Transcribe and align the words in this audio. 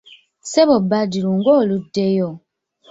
Ssebo 0.43 0.75
Badru 0.89 1.31
ng'oluddeyo? 1.37 2.29